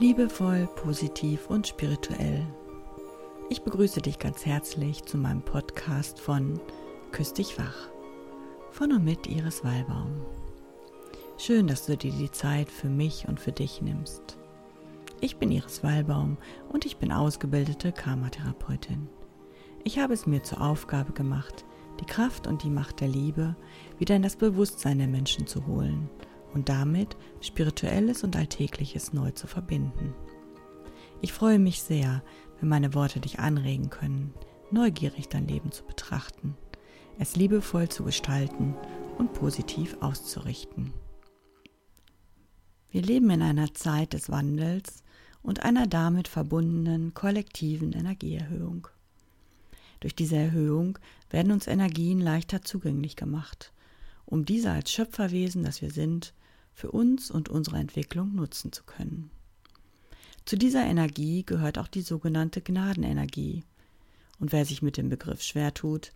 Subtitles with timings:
[0.00, 2.44] Liebevoll, positiv und spirituell.
[3.48, 6.58] Ich begrüße dich ganz herzlich zu meinem Podcast von
[7.12, 7.90] Küss dich wach.
[8.72, 10.10] Von und mit Iris Wallbaum.
[11.38, 14.36] Schön, dass du dir die Zeit für mich und für dich nimmst.
[15.20, 16.38] Ich bin Iris Wallbaum
[16.68, 19.08] und ich bin ausgebildete Karmatherapeutin.
[19.84, 21.64] Ich habe es mir zur Aufgabe gemacht,
[22.00, 23.54] die Kraft und die Macht der Liebe
[24.00, 26.10] wieder in das Bewusstsein der Menschen zu holen
[26.52, 27.13] und damit
[27.44, 30.14] Spirituelles und Alltägliches neu zu verbinden.
[31.20, 32.22] Ich freue mich sehr,
[32.60, 34.34] wenn meine Worte dich anregen können,
[34.70, 36.56] neugierig dein Leben zu betrachten,
[37.18, 38.74] es liebevoll zu gestalten
[39.18, 40.92] und positiv auszurichten.
[42.90, 45.02] Wir leben in einer Zeit des Wandels
[45.42, 48.88] und einer damit verbundenen kollektiven Energieerhöhung.
[50.00, 50.98] Durch diese Erhöhung
[51.30, 53.72] werden uns Energien leichter zugänglich gemacht,
[54.26, 56.34] um diese als Schöpferwesen, das wir sind,
[56.74, 59.30] für uns und unsere Entwicklung nutzen zu können.
[60.44, 63.64] Zu dieser Energie gehört auch die sogenannte Gnadenenergie.
[64.38, 66.12] Und wer sich mit dem Begriff schwer tut,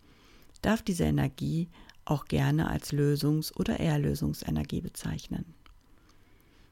[0.60, 1.68] darf diese Energie
[2.04, 5.54] auch gerne als Lösungs- oder Erlösungsenergie bezeichnen.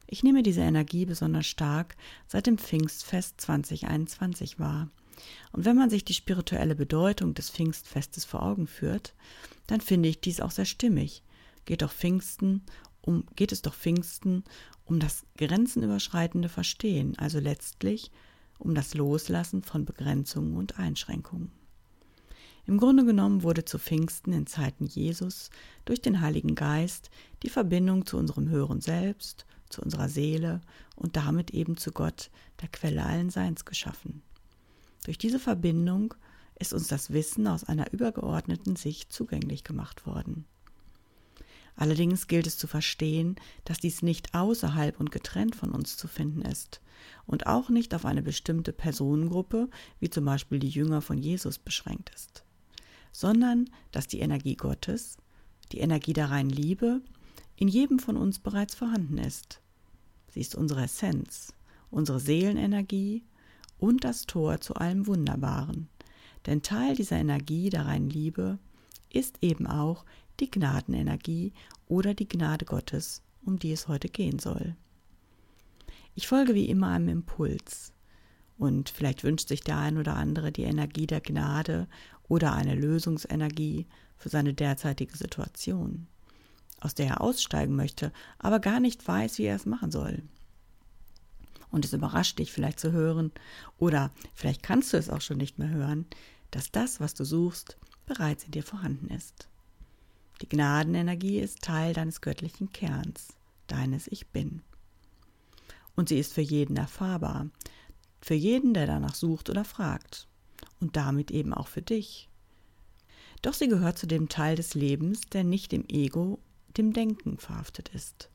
[0.07, 1.95] Ich nehme diese Energie besonders stark
[2.27, 4.89] seit dem Pfingstfest 2021 wahr.
[5.51, 9.13] Und wenn man sich die spirituelle Bedeutung des Pfingstfestes vor Augen führt,
[9.65, 11.23] dann finde ich dies auch sehr stimmig.
[11.65, 12.63] Geht doch Pfingsten
[13.07, 14.43] um, geht es doch Pfingsten
[14.85, 18.11] um das grenzenüberschreitende Verstehen, also letztlich
[18.59, 21.51] um das Loslassen von Begrenzungen und Einschränkungen.
[22.65, 25.49] Im Grunde genommen wurde zu Pfingsten in Zeiten Jesus
[25.85, 27.09] durch den Heiligen Geist
[27.43, 30.61] die Verbindung zu unserem höheren Selbst, zu unserer Seele
[30.95, 32.29] und damit eben zu Gott,
[32.61, 34.21] der Quelle allen Seins, geschaffen.
[35.05, 36.13] Durch diese Verbindung
[36.59, 40.45] ist uns das Wissen aus einer übergeordneten Sicht zugänglich gemacht worden.
[41.77, 46.41] Allerdings gilt es zu verstehen, dass dies nicht außerhalb und getrennt von uns zu finden
[46.41, 46.81] ist
[47.27, 52.11] und auch nicht auf eine bestimmte Personengruppe, wie zum Beispiel die Jünger von Jesus, beschränkt
[52.15, 52.43] ist,
[53.11, 55.17] sondern dass die Energie Gottes,
[55.71, 57.01] die Energie der reinen Liebe,
[57.55, 59.61] in jedem von uns bereits vorhanden ist.
[60.33, 61.53] Sie ist unsere Essenz,
[61.91, 63.23] unsere Seelenenergie
[63.77, 65.89] und das Tor zu allem Wunderbaren.
[66.47, 68.57] Denn Teil dieser Energie der reinen Liebe
[69.11, 70.05] ist eben auch
[70.39, 71.53] die Gnadenenergie
[71.87, 74.75] oder die Gnade Gottes, um die es heute gehen soll.
[76.15, 77.93] Ich folge wie immer einem Impuls.
[78.57, 81.87] Und vielleicht wünscht sich der ein oder andere die Energie der Gnade
[82.27, 83.85] oder eine Lösungsenergie
[84.17, 86.07] für seine derzeitige Situation,
[86.79, 90.23] aus der er aussteigen möchte, aber gar nicht weiß, wie er es machen soll.
[91.69, 93.31] Und es überrascht dich vielleicht zu hören,
[93.77, 96.05] oder vielleicht kannst du es auch schon nicht mehr hören,
[96.49, 99.47] dass das, was du suchst, bereits in dir vorhanden ist.
[100.41, 103.29] Die Gnadenenergie ist Teil deines göttlichen Kerns,
[103.67, 104.61] deines Ich Bin.
[105.95, 107.49] Und sie ist für jeden erfahrbar,
[108.21, 110.27] für jeden, der danach sucht oder fragt,
[110.79, 112.29] und damit eben auch für dich.
[113.41, 116.39] Doch sie gehört zu dem Teil des Lebens, der nicht dem Ego,
[116.77, 118.29] dem Denken verhaftet ist.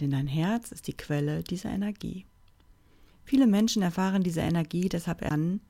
[0.00, 2.26] Denn dein Herz ist die Quelle dieser Energie.
[3.24, 5.60] Viele Menschen erfahren diese Energie deshalb an,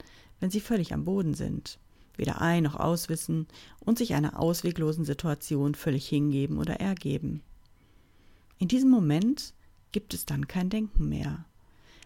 [0.41, 1.78] wenn sie völlig am Boden sind,
[2.17, 3.47] weder ein noch auswissen
[3.81, 7.43] und sich einer ausweglosen Situation völlig hingeben oder ergeben.
[8.59, 9.53] In diesem Moment
[9.93, 11.45] gibt es dann kein Denken mehr.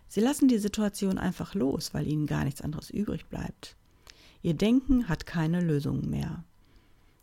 [0.09, 3.77] Sie lassen die Situation einfach los, weil ihnen gar nichts anderes übrig bleibt.
[4.43, 6.45] Ihr Denken hat keine Lösungen mehr.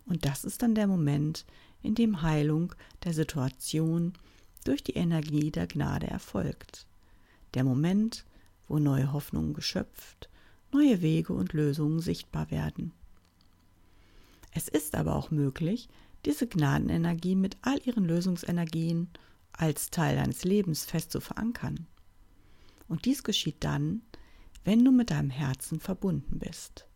[0.06, 1.46] Und das ist dann der Moment,
[1.82, 2.74] in dem Heilung
[3.04, 4.14] der Situation
[4.64, 6.86] durch die Energie der Gnade erfolgt.
[7.54, 8.26] Der Moment,
[8.68, 10.30] wo neue Hoffnungen geschöpft
[10.76, 12.92] neue Wege und Lösungen sichtbar werden.
[14.52, 15.88] Es ist aber auch möglich,
[16.26, 19.10] diese Gnadenenergie mit all ihren Lösungsenergien
[19.54, 21.88] als Teil deines Lebens fest zu verankern.
[22.90, 24.02] Und dies geschieht dann,
[24.66, 26.88] wenn du mit deinem Herzen verbunden bist.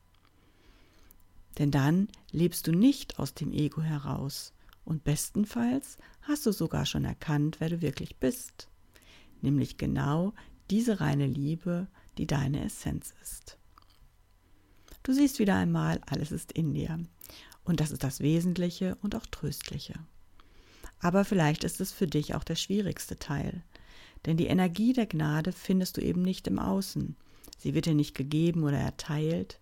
[1.58, 4.54] Denn dann lebst du nicht aus dem Ego heraus
[4.84, 8.68] und bestenfalls hast du sogar schon erkannt, wer du wirklich bist,
[9.42, 10.34] nämlich genau
[10.70, 11.88] diese reine Liebe,
[12.18, 13.59] die deine Essenz ist.
[15.10, 17.00] Du siehst wieder einmal, alles ist in dir.
[17.64, 19.96] Und das ist das Wesentliche und auch Tröstliche.
[21.00, 23.64] Aber vielleicht ist es für dich auch der schwierigste Teil.
[24.28, 27.16] Denn die Energie der Gnade findest du eben nicht im Außen.
[27.58, 29.60] Sie wird dir nicht gegeben oder erteilt.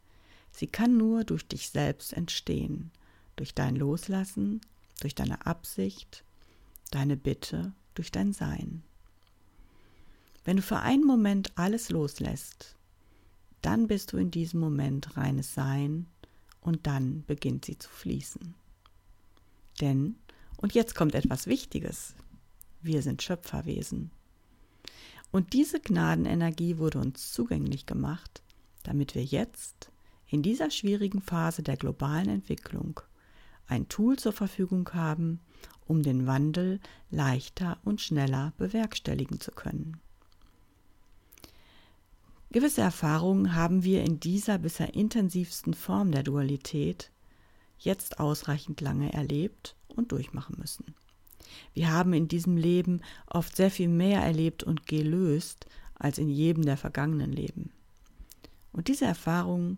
[0.52, 2.92] Sie kann nur durch dich selbst entstehen.
[3.38, 4.60] Durch dein Loslassen,
[5.00, 6.26] durch deine Absicht,
[6.92, 8.84] deine Bitte, durch dein Sein.
[10.44, 12.76] Wenn du für einen Moment alles loslässt,
[13.68, 16.08] dann bist du in diesem Moment reines Sein
[16.62, 18.54] und dann beginnt sie zu fließen.
[19.82, 20.16] Denn,
[20.56, 22.16] und jetzt kommt etwas Wichtiges,
[22.82, 24.12] wir sind Schöpferwesen.
[25.32, 28.42] Und diese Gnadenenergie wurde uns zugänglich gemacht,
[28.84, 29.92] damit wir jetzt
[30.30, 33.02] in dieser schwierigen Phase der globalen Entwicklung
[33.68, 35.42] ein Tool zur Verfügung haben,
[35.86, 36.80] um den Wandel
[37.10, 40.00] leichter und schneller bewerkstelligen zu können.
[42.58, 47.12] Gewisse Erfahrungen haben wir in dieser bisher intensivsten Form der Dualität
[47.78, 50.96] jetzt ausreichend lange erlebt und durchmachen müssen.
[51.76, 56.66] Wir haben in diesem Leben oft sehr viel mehr erlebt und gelöst als in jedem
[56.66, 57.70] der vergangenen Leben.
[58.72, 59.78] Und diese Erfahrungen,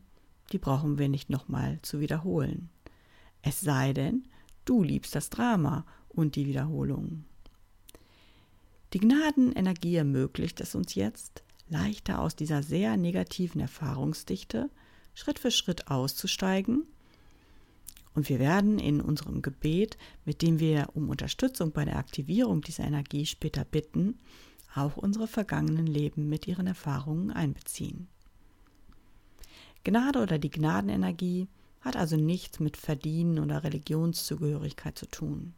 [0.54, 2.70] die brauchen wir nicht nochmal zu wiederholen.
[3.42, 4.24] Es sei denn,
[4.64, 7.26] du liebst das Drama und die Wiederholungen.
[8.94, 14.70] Die Gnadenenergie ermöglicht es uns jetzt, leichter aus dieser sehr negativen Erfahrungsdichte
[15.14, 16.86] Schritt für Schritt auszusteigen
[18.14, 22.84] und wir werden in unserem Gebet, mit dem wir um Unterstützung bei der Aktivierung dieser
[22.84, 24.20] Energie später bitten,
[24.76, 28.08] auch unsere vergangenen Leben mit ihren Erfahrungen einbeziehen.
[29.84, 31.48] Gnade oder die Gnadenenergie
[31.82, 35.54] hat also nichts mit Verdienen oder Religionszugehörigkeit zu tun.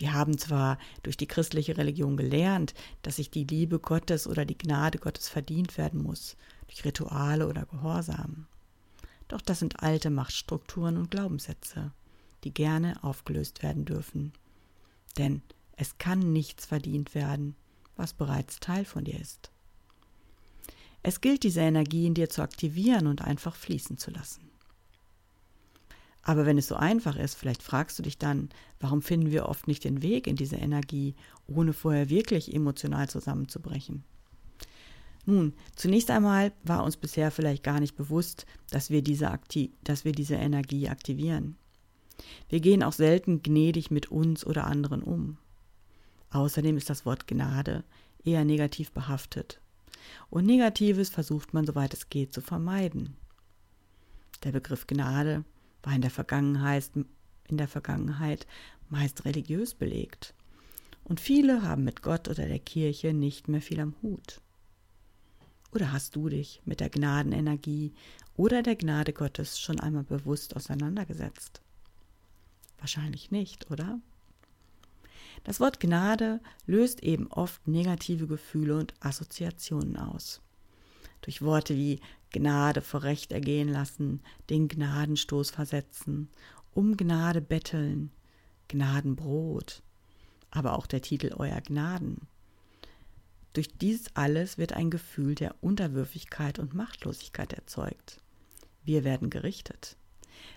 [0.00, 4.56] Wir haben zwar durch die christliche Religion gelernt, dass sich die Liebe Gottes oder die
[4.56, 6.38] Gnade Gottes verdient werden muss,
[6.68, 8.46] durch Rituale oder Gehorsam.
[9.28, 11.92] Doch das sind alte Machtstrukturen und Glaubenssätze,
[12.44, 14.32] die gerne aufgelöst werden dürfen.
[15.18, 15.42] Denn
[15.76, 17.54] es kann nichts verdient werden,
[17.94, 19.50] was bereits Teil von dir ist.
[21.02, 24.49] Es gilt, diese Energie in dir zu aktivieren und einfach fließen zu lassen.
[26.30, 29.66] Aber wenn es so einfach ist, vielleicht fragst du dich dann, warum finden wir oft
[29.66, 31.16] nicht den Weg in diese Energie,
[31.48, 34.04] ohne vorher wirklich emotional zusammenzubrechen?
[35.26, 40.04] Nun, zunächst einmal war uns bisher vielleicht gar nicht bewusst, dass wir diese, Akti dass
[40.04, 41.56] wir diese Energie aktivieren.
[42.48, 45.36] Wir gehen auch selten gnädig mit uns oder anderen um.
[46.30, 47.82] Außerdem ist das Wort Gnade
[48.22, 49.60] eher negativ behaftet.
[50.30, 53.16] Und Negatives versucht man, soweit es geht, zu vermeiden.
[54.44, 55.44] Der Begriff Gnade
[55.82, 56.90] war in der Vergangenheit,
[57.48, 58.46] in der Vergangenheit
[58.88, 60.34] meist religiös belegt.
[61.04, 64.40] Und viele haben mit Gott oder der Kirche nicht mehr viel am Hut.
[65.72, 67.92] Oder hast du dich mit der Gnadenenergie
[68.36, 71.60] oder der Gnade Gottes schon einmal bewusst auseinandergesetzt?
[72.78, 74.00] Wahrscheinlich nicht, oder?
[75.44, 80.40] Das Wort Gnade löst eben oft negative Gefühle und Assoziationen aus.
[81.22, 82.00] Durch Worte wie
[82.30, 86.28] Gnade vor Recht ergehen lassen, den Gnadenstoß versetzen,
[86.72, 88.10] um Gnade betteln,
[88.68, 89.82] Gnadenbrot,
[90.50, 92.28] aber auch der Titel Euer Gnaden
[93.52, 98.20] durch dies alles wird ein Gefühl der Unterwürfigkeit und Machtlosigkeit erzeugt.
[98.84, 99.96] Wir werden gerichtet.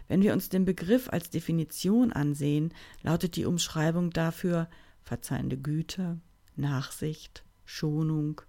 [0.07, 4.69] Wenn wir uns den Begriff als Definition ansehen, lautet die Umschreibung dafür
[5.01, 6.19] verzeihende Güte,
[6.55, 8.41] Nachsicht, Schonung,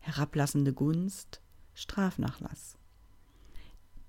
[0.00, 1.40] herablassende Gunst,
[1.74, 2.76] Strafnachlass.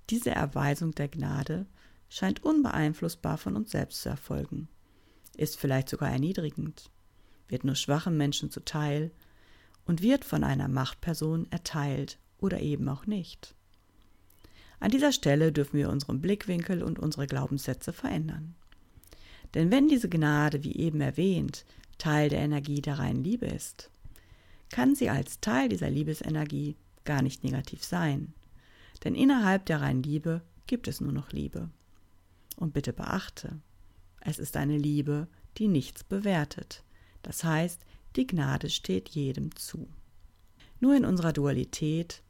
[0.10, 1.66] Diese Erweisung der Gnade
[2.10, 4.68] scheint unbeeinflussbar von uns selbst zu erfolgen,
[5.36, 6.92] ist vielleicht sogar erniedrigend,
[7.48, 9.12] wird nur schwachen Menschen zuteil
[9.86, 13.56] und wird von einer Machtperson erteilt oder eben auch nicht.
[14.80, 18.56] An dieser Stelle dürfen wir unseren Blickwinkel und unsere Glaubenssätze verändern.
[19.54, 21.66] Denn wenn diese Gnade, wie eben erwähnt,
[21.98, 23.90] Teil der Energie der reinen Liebe ist,
[24.70, 28.34] kann sie als Teil dieser Liebesenergie gar nicht negativ sein.
[29.04, 31.70] Denn innerhalb der reinen Liebe gibt es nur noch Liebe.
[32.56, 33.60] Und bitte beachte,
[34.22, 36.84] es ist eine Liebe, die nichts bewertet.
[37.22, 37.82] Das heißt,
[38.16, 39.88] die Gnade steht jedem zu.
[40.80, 42.22] Nur in unserer Dualität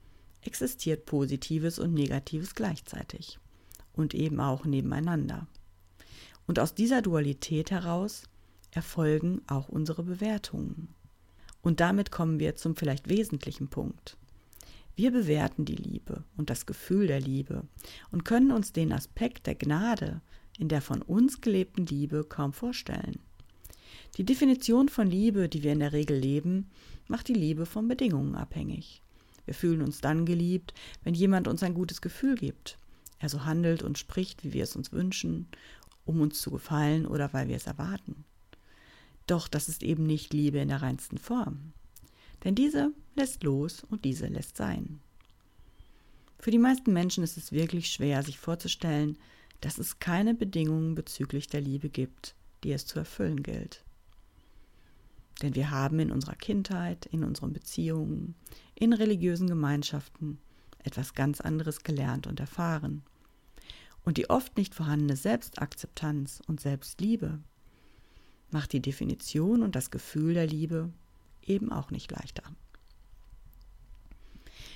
[0.41, 3.39] existiert Positives und Negatives gleichzeitig
[3.93, 5.47] und eben auch nebeneinander.
[6.47, 8.23] Und aus dieser Dualität heraus
[8.71, 10.93] erfolgen auch unsere Bewertungen.
[11.61, 14.17] Und damit kommen wir zum vielleicht wesentlichen Punkt.
[14.95, 17.63] Wir bewerten die Liebe und das Gefühl der Liebe
[18.11, 20.21] und können uns den Aspekt der Gnade
[20.59, 23.19] in der von uns gelebten Liebe kaum vorstellen.
[24.17, 26.69] Die Definition von Liebe, die wir in der Regel leben,
[27.07, 29.01] macht die Liebe von Bedingungen abhängig.
[29.45, 30.73] Wir fühlen uns dann geliebt,
[31.03, 32.77] wenn jemand uns ein gutes Gefühl gibt.
[33.17, 35.47] Er so handelt und spricht, wie wir es uns wünschen,
[36.05, 38.23] um uns zu gefallen oder weil wir es erwarten.
[39.25, 41.73] Doch das ist eben nicht Liebe in der reinsten Form.
[42.43, 44.99] Denn diese lässt los und diese lässt sein.
[46.39, 49.17] Für die meisten Menschen ist es wirklich schwer, sich vorzustellen,
[49.61, 53.85] dass es keine Bedingungen bezüglich der Liebe gibt, die es zu erfüllen gilt.
[55.41, 58.35] Denn wir haben in unserer Kindheit, in unseren Beziehungen,
[58.75, 60.37] in religiösen Gemeinschaften
[60.79, 63.03] etwas ganz anderes gelernt und erfahren.
[64.03, 67.39] Und die oft nicht vorhandene Selbstakzeptanz und Selbstliebe
[68.51, 70.91] macht die Definition und das Gefühl der Liebe
[71.47, 72.43] eben auch nicht leichter.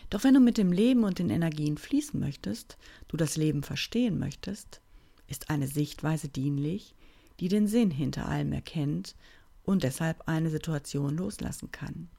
[0.10, 4.20] Doch wenn du mit dem Leben und den Energien fließen möchtest, du das Leben verstehen
[4.20, 4.82] möchtest,
[5.28, 6.96] ist eine Sichtweise dienlich,
[7.40, 9.16] die den Sinn hinter allem erkennt
[9.64, 12.10] und deshalb eine Situation loslassen kann.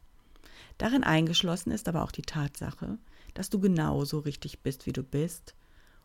[0.76, 2.98] Darin eingeschlossen ist aber auch die Tatsache,
[3.34, 5.54] dass du genauso richtig bist, wie du bist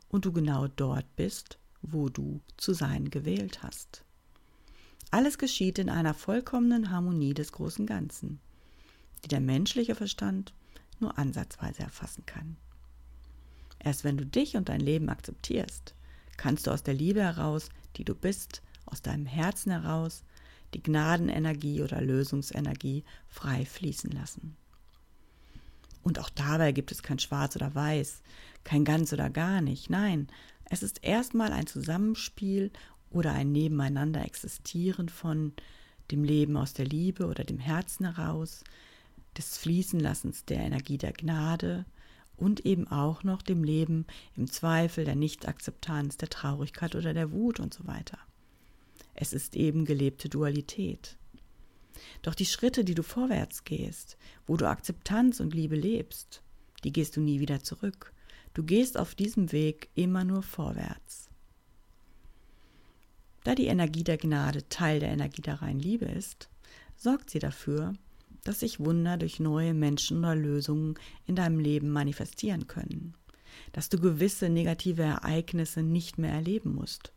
[0.08, 4.06] und du genau dort bist, wo du zu sein gewählt hast.
[5.14, 8.40] Alles geschieht in einer vollkommenen Harmonie des großen Ganzen,
[9.24, 10.56] die der menschliche Verstand
[11.00, 12.58] nur ansatzweise erfassen kann.
[13.78, 15.94] Erst wenn du dich und dein Leben akzeptierst,
[16.36, 20.24] kannst du aus der Liebe heraus, die du bist, aus deinem Herzen heraus,
[20.74, 24.58] die Gnadenenergie oder Lösungsenergie frei fließen lassen.
[26.02, 28.24] Und auch dabei gibt es kein Schwarz oder Weiß,
[28.64, 29.92] kein Ganz oder gar nicht.
[29.92, 30.28] Nein,
[30.72, 32.72] es ist erstmal ein Zusammenspiel
[33.14, 35.54] oder ein Nebeneinander existieren von
[36.12, 38.64] dem Leben aus der Liebe oder dem Herzen heraus,
[39.38, 41.86] des Fließenlassens der Energie der Gnade
[42.38, 44.06] und eben auch noch dem Leben
[44.36, 48.20] im Zweifel, der Nichtakzeptanz, der Traurigkeit oder der Wut und so weiter.
[49.16, 51.18] Es ist eben gelebte Dualität.
[52.22, 54.18] Doch die Schritte, die du vorwärts gehst,
[54.48, 56.42] wo du Akzeptanz und Liebe lebst,
[56.84, 58.14] die gehst du nie wieder zurück.
[58.54, 61.30] Du gehst auf diesem Weg immer nur vorwärts.
[63.44, 66.50] Da die Energie der Gnade Teil der Energie der reinen Liebe ist,
[66.96, 67.94] sorgt sie dafür,
[68.44, 70.96] dass sich Wunder durch neue Menschen oder Lösungen
[71.26, 73.16] in deinem Leben manifestieren können,
[73.72, 77.14] dass du gewisse negative Ereignisse nicht mehr erleben musst,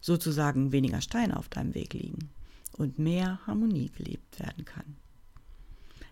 [0.00, 2.30] sozusagen weniger Steine auf deinem Weg liegen
[2.72, 4.96] und mehr Harmonie gelebt werden kann.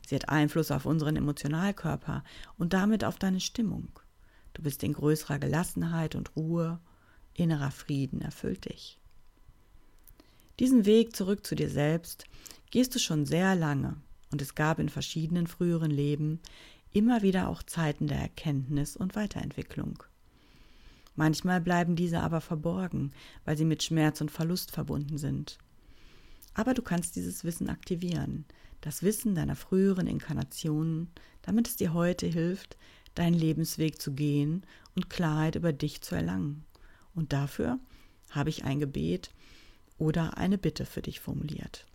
[0.07, 2.25] Sie hat Einfluss auf unseren Emotionalkörper
[2.57, 4.01] und damit auf deine Stimmung.
[4.55, 6.81] Du bist in größerer Gelassenheit und Ruhe,
[7.35, 8.99] innerer Frieden erfüllt dich.
[10.59, 12.25] Diesen Weg zurück zu dir selbst
[12.71, 13.97] gehst du schon sehr lange
[14.33, 16.41] und es gab in verschiedenen früheren Leben
[16.93, 20.03] immer wieder auch Zeiten der Erkenntnis und Weiterentwicklung.
[21.15, 23.13] Manchmal bleiben diese aber verborgen,
[23.45, 25.59] weil sie mit Schmerz und Verlust verbunden sind.
[26.55, 28.45] Aber du kannst dieses Wissen aktivieren,
[28.81, 31.11] das Wissen deiner früheren Inkarnationen,
[31.43, 32.77] damit es dir heute hilft,
[33.15, 36.65] deinen Lebensweg zu gehen und Klarheit über dich zu erlangen.
[37.15, 37.79] Und dafür
[38.31, 39.31] habe ich ein Gebet,
[39.99, 41.87] oder eine Bitte für dich formuliert.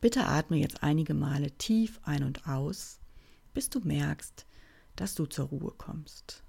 [0.00, 2.98] Bitte atme jetzt einige Male tief ein und aus,
[3.54, 4.46] bis du merkst,
[4.96, 6.42] dass du zur Ruhe kommst.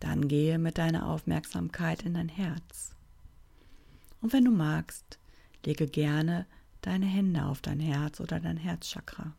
[0.00, 2.94] Dann gehe mit deiner Aufmerksamkeit in dein Herz.
[4.20, 5.18] Und wenn du magst,
[5.64, 6.46] lege gerne
[6.80, 9.34] deine Hände auf dein Herz oder dein Herzchakra.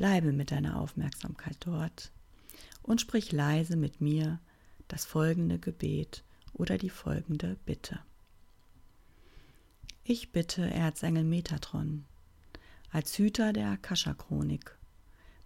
[0.00, 2.10] Bleibe mit deiner Aufmerksamkeit dort
[2.82, 4.40] und sprich leise mit mir
[4.88, 7.98] das folgende Gebet oder die folgende Bitte.
[10.02, 12.06] Ich bitte Erzengel Metatron,
[12.90, 14.74] als Hüter der Akasha-Chronik,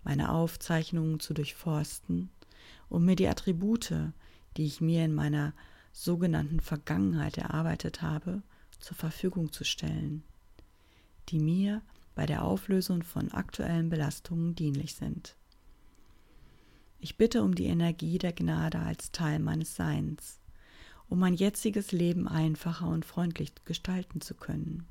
[0.05, 2.31] meine Aufzeichnungen zu durchforsten,
[2.89, 3.93] um mir die Attribute,
[4.57, 5.53] die ich mir in meiner
[5.93, 8.41] sogenannten Vergangenheit erarbeitet habe,
[8.79, 10.23] zur Verfügung zu stellen,
[11.31, 11.83] die mir
[12.15, 15.37] bei der Auflösung von aktuellen Belastungen dienlich sind.
[17.01, 20.41] Ich bitte um die Energie der Gnade als Teil meines Seins,
[21.09, 24.87] um mein jetziges Leben einfacher und freundlich gestalten zu können.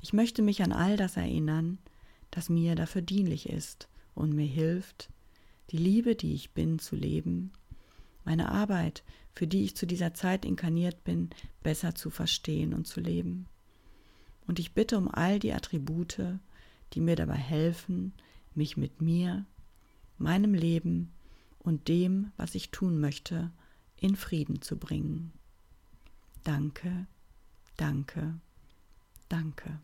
[0.00, 1.78] Ich möchte mich an all das erinnern,
[2.30, 5.08] das mir dafür dienlich ist und mir hilft,
[5.70, 7.52] die Liebe, die ich bin, zu leben,
[8.24, 11.30] meine Arbeit, für die ich zu dieser Zeit inkarniert bin,
[11.62, 13.46] besser zu verstehen und zu leben.
[14.46, 16.22] Und ich bitte um all die Attribute,
[16.92, 18.12] die mir dabei helfen,
[18.54, 19.46] mich mit mir,
[20.18, 21.12] meinem Leben
[21.58, 23.50] und dem, was ich tun möchte,
[23.96, 25.32] in Frieden zu bringen.
[26.42, 27.06] Danke,
[27.76, 28.38] danke,
[29.28, 29.80] danke.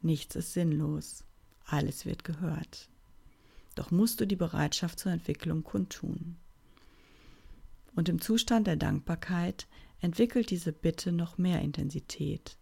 [0.00, 1.24] Nichts ist sinnlos,
[1.64, 2.88] alles wird gehört.
[3.74, 6.36] Doch musst du die Bereitschaft zur Entwicklung kundtun.
[7.96, 9.66] Und im Zustand der Dankbarkeit
[10.04, 12.58] entwickelt diese Bitte noch mehr Intensität,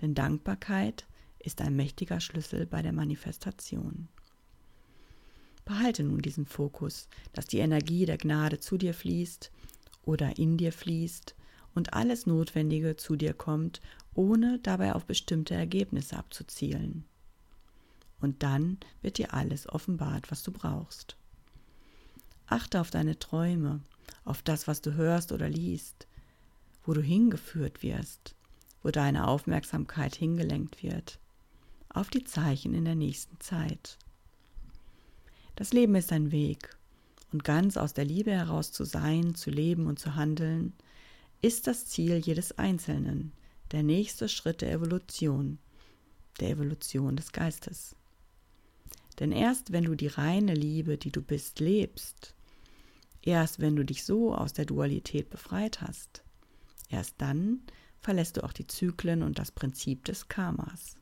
[0.00, 1.06] denn Dankbarkeit
[1.38, 4.08] ist ein mächtiger Schlüssel bei der Manifestation.
[5.66, 9.52] Behalte nun diesen Fokus, dass die Energie der Gnade zu dir fließt
[10.04, 11.34] oder in dir fließt
[11.74, 13.82] und alles Notwendige zu dir kommt,
[14.14, 17.04] ohne dabei auf bestimmte Ergebnisse abzuzielen.
[18.18, 21.18] Und dann wird dir alles offenbart, was du brauchst.
[22.46, 23.82] Achte auf deine Träume,
[24.24, 26.07] auf das, was du hörst oder liest,
[26.88, 28.34] wo du hingeführt wirst,
[28.82, 31.18] wo deine Aufmerksamkeit hingelenkt wird,
[31.90, 33.98] auf die Zeichen in der nächsten Zeit.
[35.54, 36.74] Das Leben ist ein Weg,
[37.30, 40.72] und ganz aus der Liebe heraus zu sein, zu leben und zu handeln,
[41.42, 43.32] ist das Ziel jedes Einzelnen,
[43.70, 45.58] der nächste Schritt der Evolution,
[46.40, 47.96] der Evolution des Geistes.
[49.18, 52.32] Denn erst wenn du die reine Liebe, die du bist, lebst,
[53.20, 56.22] erst wenn du dich so aus der Dualität befreit hast,
[56.88, 57.60] erst dann
[58.00, 60.96] verlässt du auch die Zyklen und das Prinzip des Karmas.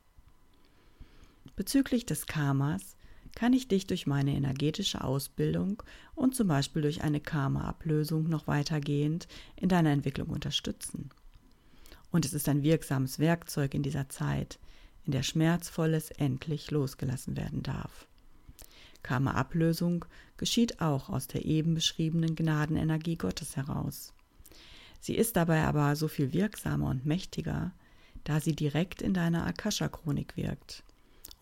[1.55, 2.95] Bezüglich des Karmas
[3.35, 5.83] kann ich dich durch meine energetische Ausbildung
[6.15, 11.09] und zum Beispiel durch eine Karma-Ablösung noch weitergehend in deiner Entwicklung unterstützen.
[12.11, 14.59] Und es ist ein wirksames Werkzeug in dieser Zeit,
[15.05, 18.07] in der Schmerzvolles endlich losgelassen werden darf.
[19.03, 20.05] Karma-Ablösung
[20.37, 24.13] geschieht auch aus der eben beschriebenen Gnadenenergie Gottes heraus.
[24.99, 27.71] Sie ist dabei aber so viel wirksamer und mächtiger,
[28.23, 30.83] da sie direkt in deiner Akasha-Chronik wirkt,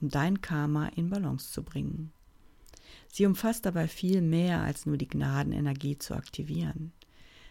[0.01, 2.11] um dein Karma in Balance zu bringen.
[3.07, 6.91] Sie umfasst dabei viel mehr als nur die Gnadenenergie zu aktivieren.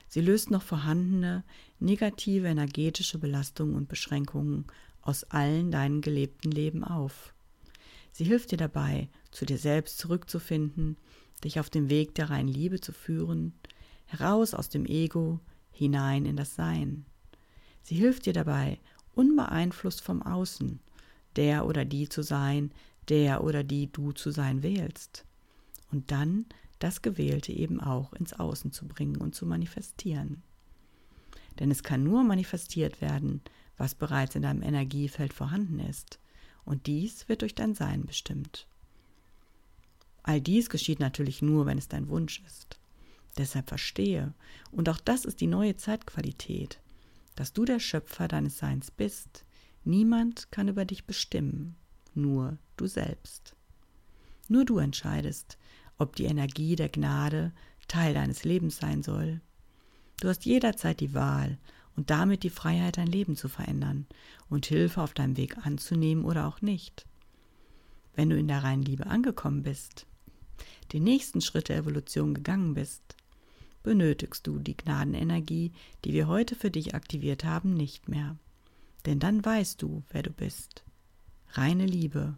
[0.09, 1.43] Sie löst noch vorhandene
[1.81, 4.67] negative energetische Belastungen und Beschränkungen
[5.03, 7.35] aus allen deinen gelebten Leben auf.
[8.13, 10.97] Sie hilft dir dabei, zu dir selbst zurückzufinden,
[11.43, 13.55] dich auf dem Weg der reinen Liebe zu führen,
[14.07, 15.41] heraus aus dem Ego,
[15.75, 17.05] hinein in das Sein.
[17.83, 18.79] Sie hilft dir dabei,
[19.15, 20.81] unbeeinflusst vom Außen,
[21.37, 22.73] der oder die zu sein,
[23.09, 25.25] der oder die du zu sein wählst.
[25.91, 26.47] Und dann
[26.79, 30.43] das Gewählte eben auch ins Außen zu bringen und zu manifestieren.
[31.59, 33.43] Denn es kann nur manifestiert werden,
[33.77, 36.19] was bereits in deinem Energiefeld vorhanden ist,
[36.65, 38.67] und dies wird durch dein Sein bestimmt.
[40.23, 42.79] All dies geschieht natürlich nur, wenn es dein Wunsch ist.
[43.37, 44.33] Deshalb verstehe,
[44.71, 46.81] und auch das ist die neue Zeitqualität,
[47.35, 49.45] dass du der Schöpfer deines Seins bist.
[49.85, 51.77] Niemand kann über dich bestimmen,
[52.15, 53.57] nur du selbst.
[54.49, 55.59] Nur du entscheidest,
[55.99, 57.53] ob die Energie der Gnade
[57.89, 59.41] Teil deines Lebens sein soll.
[60.21, 61.59] Du hast jederzeit die Wahl
[61.97, 64.07] und damit die Freiheit, dein Leben zu verändern
[64.49, 67.07] und Hilfe auf deinem Weg anzunehmen oder auch nicht.
[68.15, 70.07] Wenn du in der reinen Liebe angekommen bist,
[70.93, 73.17] den nächsten Schritt der Evolution gegangen bist,
[73.85, 75.71] benötigst du die Gnadenenergie,
[76.05, 78.37] die wir heute für dich aktiviert haben, nicht mehr.
[79.07, 80.83] Denn dann weißt du, wer du bist.
[81.51, 82.37] Reine Liebe,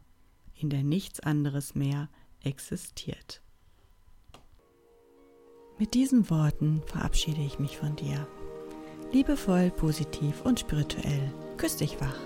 [0.55, 2.11] in der nichts anderes mehr
[2.43, 3.41] existiert.
[5.79, 8.27] Mit diesen Worten verabschiede ich mich von dir.
[9.13, 11.33] Liebevoll, positiv und spirituell.
[11.57, 12.19] Küss dich wach.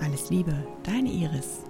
[0.00, 1.67] Alles Liebe, deine Iris.